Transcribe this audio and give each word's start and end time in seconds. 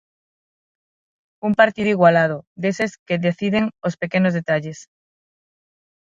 Un 1.47 1.53
partido 1.61 1.87
igualado, 1.95 2.37
deses 2.61 2.91
que 3.07 3.23
deciden 3.27 3.65
os 3.87 3.95
pequenos 4.01 4.35
detalles. 4.39 4.79